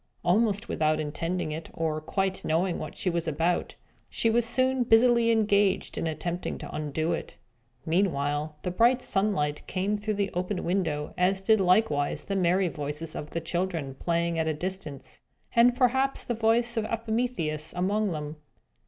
Almost 0.23 0.67
without 0.67 0.99
intending 0.99 1.51
it, 1.51 1.69
or 1.75 2.01
quite 2.01 2.43
knowing 2.43 2.79
what 2.79 2.97
she 2.97 3.07
was 3.07 3.27
about, 3.27 3.75
she 4.09 4.31
was 4.31 4.47
soon 4.47 4.81
busily 4.83 5.29
engaged 5.29 5.95
in 5.95 6.07
attempting 6.07 6.57
to 6.57 6.75
undo 6.75 7.13
it. 7.13 7.35
Meanwhile, 7.85 8.55
the 8.63 8.71
bright 8.71 9.03
sunshine 9.03 9.53
came 9.67 9.95
through 9.97 10.15
the 10.15 10.31
open 10.33 10.63
window; 10.63 11.13
as 11.19 11.39
did 11.39 11.61
likewise 11.61 12.23
the 12.23 12.35
merry 12.35 12.67
voices 12.67 13.13
of 13.15 13.29
the 13.29 13.41
children, 13.41 13.93
playing 13.93 14.39
at 14.39 14.47
a 14.47 14.55
distance, 14.55 15.21
and 15.55 15.75
perhaps 15.75 16.23
the 16.23 16.33
voice 16.33 16.77
of 16.77 16.85
Epimetheus 16.85 17.71
among 17.71 18.11
them. 18.11 18.37